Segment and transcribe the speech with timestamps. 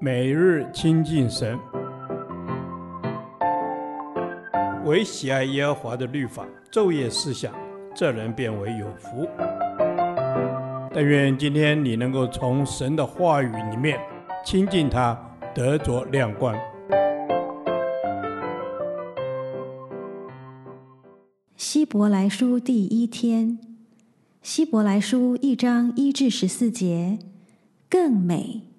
[0.00, 1.58] 每日亲近神，
[4.84, 7.54] 唯喜爱耶和华的律法，昼夜思想，
[7.94, 9.26] 这人便为有福。
[10.92, 13.98] 但愿今天你能够从神的话语里面
[14.44, 15.18] 亲近他，
[15.54, 16.54] 得着亮光。
[21.56, 23.58] 希伯来书第一天，
[24.42, 27.18] 希伯来书一章一至十四节，
[27.88, 28.73] 更美。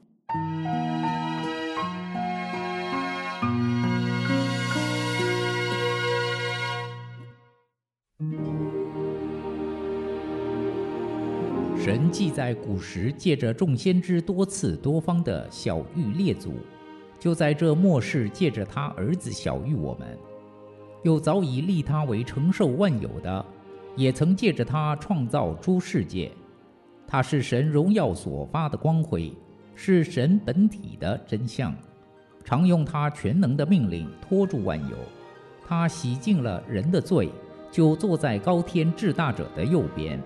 [11.85, 16.53] 神既在古时借着众先知多次多方的晓諭列祖，
[17.20, 20.17] 就在这末世借着他儿子晓諭我们，
[21.03, 23.45] 又早已立他为承受万有的。
[23.95, 26.31] 也曾借着他创造诸世界，
[27.05, 29.31] 他是神荣耀所发的光辉，
[29.76, 31.71] 是神本体的真相，
[32.43, 34.98] 常用他全能的命令托住万有。
[35.63, 37.29] 他洗净了人的罪，
[37.70, 40.20] 就坐在高天至大者的右边。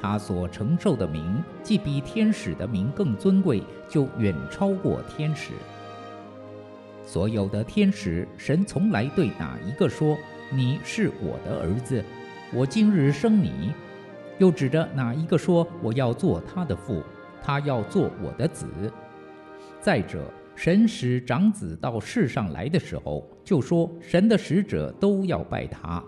[0.00, 5.52] 他所承受的名，既比天使的名更尊贵，就远超过天使。
[7.04, 10.16] 所有的天使，神从来对哪一个说
[10.50, 12.02] ：“你是我的儿子。”
[12.52, 13.72] 我今日生你，
[14.38, 17.02] 又指着哪一个说，我要做他的父，
[17.42, 18.66] 他要做我的子？
[19.80, 20.24] 再者，
[20.56, 26.02] 神使长子到世上来的时候，就说神的使者都要拜他。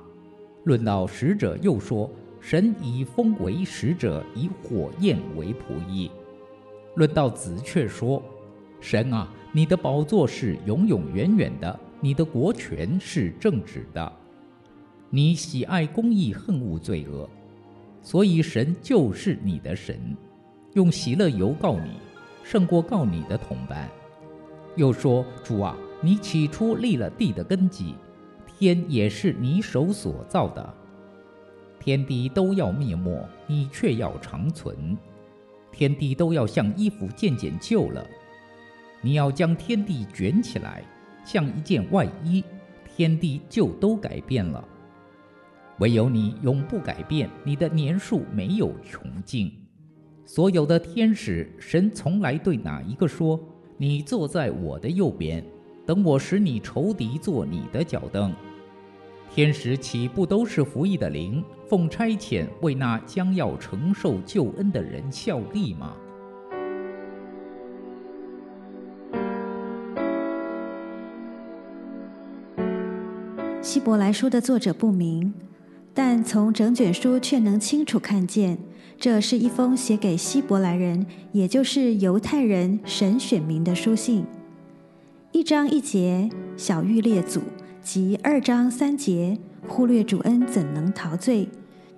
[0.65, 2.11] 论到使者，又说
[2.43, 6.11] 神以风为使者，以火焰为仆役。
[6.97, 8.21] 论到子，却说
[8.81, 14.13] 神啊，你的宝座是永永远远的，你的国权是正直的。
[15.09, 17.31] 你喜爱公义，恨恶罪恶，
[18.03, 19.97] 所以神就是你的神，
[20.75, 21.93] 用喜乐油告你，
[22.43, 23.89] 胜过告你的同伴。
[24.75, 27.95] 又说：主啊，你起初立了地的根基，
[28.59, 30.75] 天也是你手所造的，
[31.85, 34.97] 天地都要灭没，你却要长存；
[35.73, 38.07] 天地都要像衣服渐渐旧了，
[39.01, 40.85] 你要将天地卷起来，
[41.25, 42.45] 像一件外衣，
[42.85, 44.65] 天地就都改变了。
[45.79, 49.53] 唯有你永不改变，你的年数没有穷尽。
[50.25, 53.41] 所有的天使，神从来对哪一个说
[53.77, 55.45] ：“你坐在我的右边，
[55.85, 58.33] 等我使你仇敌做你的脚凳。”
[59.35, 65.95] 天使岂不都是服役的灵，奉差遣为那将要承受救恩的人效力吗？
[73.63, 75.33] 希伯来书的作者不明。
[75.95, 78.59] 但从整卷书却能清楚看见，
[78.99, 84.27] 这是一封写给希伯来人，也就是犹太人神选民的书信。
[85.33, 87.41] 一章一节晓諭列祖，
[87.83, 91.49] 及二章三节忽略主恩怎能陶醉，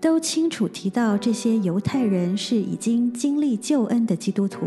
[0.01, 4.67] 都清楚提到这些犹太人是已经经历救恩的基督徒，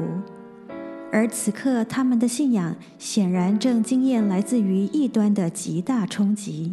[1.12, 6.72] 而此刻他们的信仰显然正经验来自于异端的极大冲击。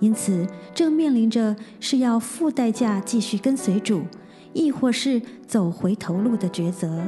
[0.00, 4.02] 因此，正面临着是要付代价继续跟随主，
[4.52, 7.06] 亦或是走回头路的抉择。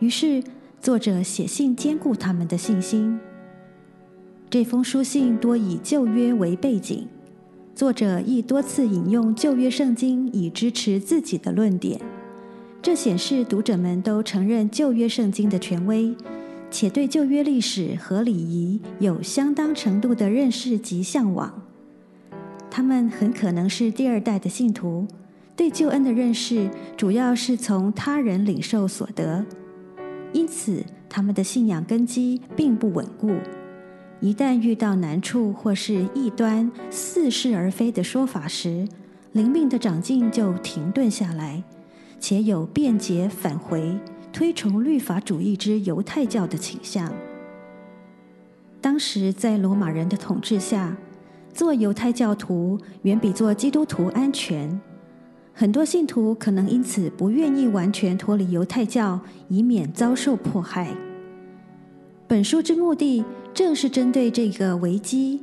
[0.00, 0.42] 于是，
[0.80, 3.18] 作者写信坚固他们的信心。
[4.50, 7.06] 这封书信多以旧约为背景，
[7.72, 12.00] 作者亦多次引用旧约圣经以支持自己的论点。
[12.82, 16.12] 这显示读者们都承认旧约圣经的权威，
[16.68, 21.62] 且对旧约历史和礼仪有相当程度的认识及向往。
[22.68, 25.06] 他们很可能是第二代的信徒，
[25.54, 29.46] 对救恩的认识主要是从他人领受所得，
[30.32, 33.30] 因此他们的信仰根基并不稳固。
[34.20, 38.86] 一旦遇到难处或是异端似是而非的说法时，
[39.32, 41.62] 灵命的长进就停顿下来，
[42.18, 43.98] 且有变节返回、
[44.30, 47.10] 推崇律法主义之犹太教的倾向。
[48.82, 50.94] 当时在罗马人的统治下，
[51.54, 54.78] 做犹太教徒远比做基督徒安全，
[55.54, 59.18] 很多信徒可能因此不愿意完全脱离犹太教，
[59.48, 60.94] 以免遭受迫害。
[62.30, 65.42] 本书之目的正是针对这个危机，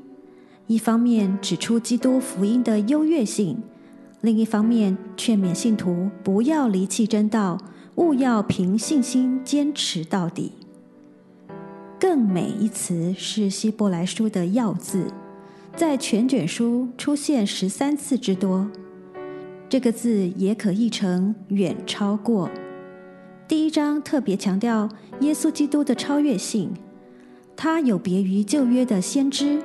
[0.67, 3.61] 一方面指出基督福音的优越性，
[4.21, 7.57] 另一方面劝勉信徒不要离弃真道，
[7.95, 10.53] 务要凭信心坚持到底。
[11.99, 15.07] 更美一词是希伯来书的要字。
[15.75, 18.65] 在全卷书出现十三次之多，
[19.67, 22.49] 这个字也可译成远超过。
[23.47, 24.89] 第一章特别强调
[25.21, 26.69] 耶稣基督的超越性，
[27.55, 29.63] 他有别于旧约的先知，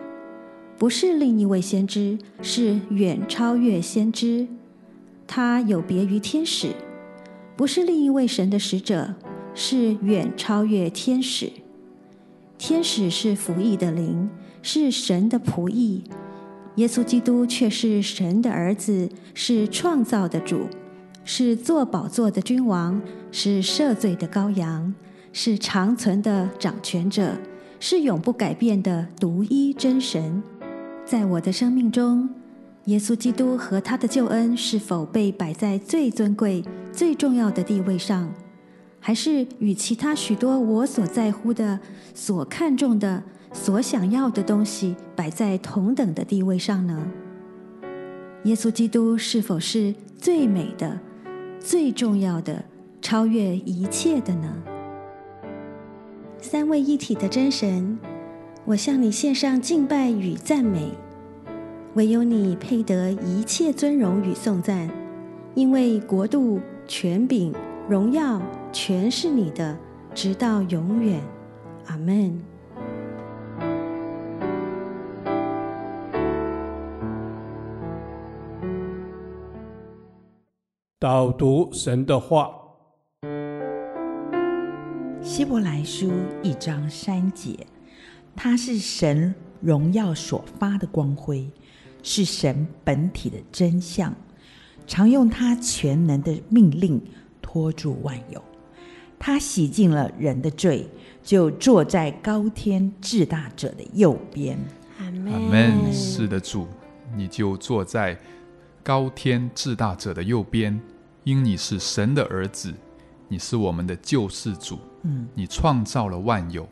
[0.79, 4.47] 不是另一位先知，是远超越先知。
[5.27, 6.69] 他有别于天使，
[7.57, 9.17] 不是另一位神的使者，
[9.53, 11.51] 是远超越天使。
[12.57, 14.31] 天使是服役的灵，
[14.63, 16.05] 是神的仆役，
[16.77, 20.69] 耶稣基督却是神的儿子，是创造的主。
[21.25, 24.93] 是坐宝座的君王，是赦罪的羔羊，
[25.33, 27.37] 是长存的掌权者，
[27.79, 30.43] 是永不改变的独一真神。
[31.05, 32.29] 在我的生命中，
[32.87, 38.29] 耶稣基督和他的救恩是否被摆在最尊贵、最重要的地位上，
[38.99, 41.79] 还是与其他许多我所在乎的、
[42.15, 43.23] 所看重的、
[43.53, 47.07] 所想要的东西摆在同等的地位上呢？
[48.45, 50.99] 耶稣基督是否是最美的？
[51.63, 52.65] 最重要的，
[53.01, 54.53] 超越一切的呢？
[56.41, 57.97] 三位一体的真神，
[58.65, 60.91] 我向你献上敬拜与赞美，
[61.95, 64.91] 唯有你配得一切尊荣与颂赞，
[65.55, 67.55] 因为国度、权柄、
[67.89, 68.43] 荣耀
[68.73, 69.79] 全是你的，
[70.13, 71.23] 直到永远。
[71.87, 72.52] 阿门。
[81.03, 82.49] 导读神的话，
[85.21, 86.13] 希伯来书
[86.45, 87.59] 一章三节，
[88.37, 91.51] 他是神荣耀所发的光辉，
[92.05, 94.15] 是神本体的真相，
[94.87, 97.03] 常用他全能的命令
[97.41, 98.41] 托住万有。
[99.19, 100.87] 他洗净了人的罪，
[101.21, 104.57] 就坐在高天至大者的右边。
[105.01, 105.93] 阿门。
[105.93, 106.69] 是的，主，
[107.17, 108.17] 你就坐在
[108.85, 110.81] 高天至大者的右边。
[111.25, 112.73] 因你是神的儿子，
[113.29, 114.79] 你是我们的救世主。
[115.03, 116.67] 嗯，你创造了万有，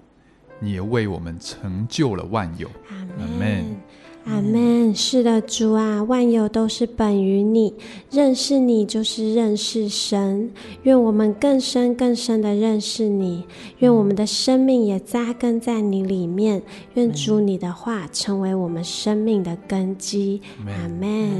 [0.58, 2.68] 你也为我们成就了万有。
[2.88, 3.76] 阿门，
[4.24, 4.94] 阿门。
[4.94, 7.72] 是的，主啊，万有都是本于你，
[8.10, 10.50] 认识你就是认识神。
[10.82, 13.44] 愿我们更深更深的认识你，
[13.78, 16.60] 愿我们的生命也扎根在你里面。
[16.94, 20.42] 愿主你的话成为我们生命的根基。
[20.66, 21.30] 阿门。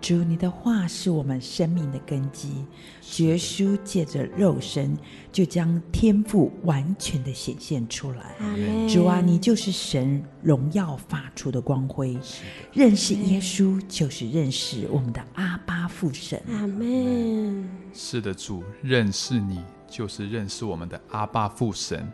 [0.00, 2.64] 主，你的话是我们生命的根基。
[3.18, 4.96] 耶稣借着肉身，
[5.30, 8.34] 就将天赋完全的显现出来。
[8.88, 12.18] 主啊，你就是神荣耀发出的光辉。
[12.72, 16.40] 认识耶稣，就是认识我们的阿巴父神。
[16.48, 17.68] 阿门。
[17.92, 22.10] 是的，主，认识你就是认识我们的阿巴父神。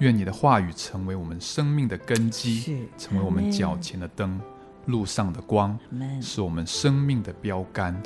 [0.00, 4.40] 愿你的话语成为我们生命的根基，成为我们脚前的灯。
[4.86, 5.78] 路上的光
[6.20, 8.00] 是我们生命的标杆，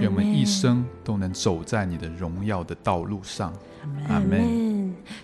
[0.00, 3.52] 愿我们一生都能走在你的荣耀的道路上。
[4.08, 4.74] 阿门。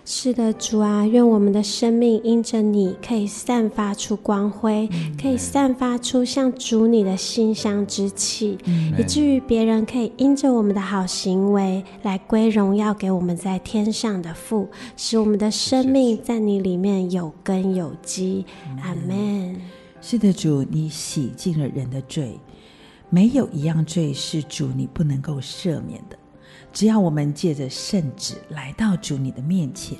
[0.05, 4.87] 是的，主啊，愿我们的生命因着你可以散发出光辉，
[5.19, 8.59] 可以散发出像主你的馨香之气，
[8.95, 18.45] 以至于别人可以因着我们的好行为来归荣耀给我们在天上的父，使我们的生命在你里面有根有基。
[18.83, 19.59] 阿门。
[20.01, 22.39] 是的，主，你洗净了人的罪，
[23.09, 26.17] 没有一样罪是主你不能够赦免的。
[26.73, 29.97] 只要我们借着圣旨来到主你的面前，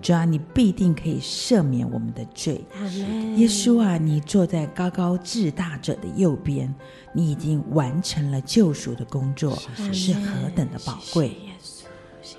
[0.00, 2.64] 主啊，你必定可以赦免我们的罪。
[3.36, 6.72] 耶稣啊，你坐在高高至大者的右边，
[7.12, 9.58] 你已经完成了救赎的工作，
[9.92, 11.36] 是何等的宝贵。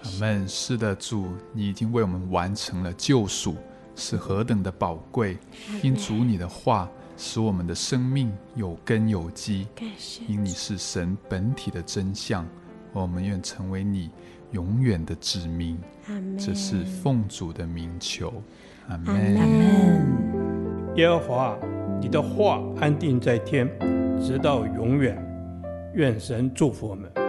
[0.03, 0.47] 阿门。
[0.47, 3.55] 是的，主，你已经为我们完成了救赎，
[3.95, 5.37] 是何等的宝贵。
[5.83, 6.89] 因主你的话。
[7.23, 9.67] 使我们的生命有根有基，
[10.27, 12.43] 因你是神本体的真相，
[12.91, 14.09] 我们愿成为你
[14.53, 15.77] 永远的子民。
[16.35, 18.33] 这是奉主的名求，
[18.89, 19.37] 阿门。
[19.37, 20.95] 阿门。
[20.95, 21.59] 耶和华，
[22.01, 23.69] 你的话安定在天，
[24.19, 25.15] 直到永远。
[25.93, 27.20] 愿神祝福我们。